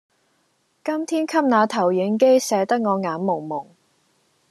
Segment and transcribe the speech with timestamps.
[0.83, 3.67] 今天給那投影機射得我眼濛濛